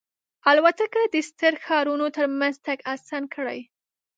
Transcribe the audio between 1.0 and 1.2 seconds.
د